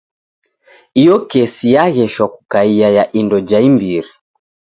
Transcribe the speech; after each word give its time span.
Iyo 1.01 1.15
kesi 1.29 1.65
yagheshwa 1.75 2.25
kukaia 2.33 2.87
ya 2.97 3.03
indo 3.19 3.37
ja 3.49 3.59
imbiri. 3.69 4.09